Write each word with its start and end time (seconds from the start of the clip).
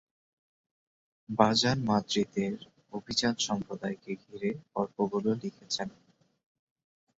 বাজান 1.29 1.77
মাদ্রিদের 1.83 2.55
অভিজাত 2.93 3.35
সম্প্রদায়কে 3.47 4.11
ঘিরে 4.23 4.49
গল্পগুলো 4.75 5.29
লিখেছেন। 5.41 5.89